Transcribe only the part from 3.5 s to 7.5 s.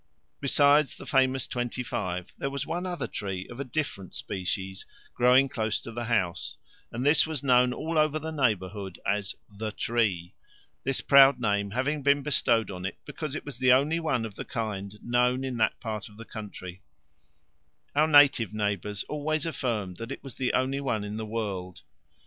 of a different species, growing close to the house, and this was